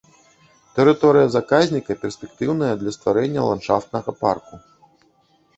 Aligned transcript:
Тэрыторыя 0.77 1.27
заказніка 1.35 1.97
перспектыўныя 2.05 2.73
для 2.81 2.91
стварэння 2.97 3.45
ландшафтнага 3.51 4.11
парку. 4.25 4.53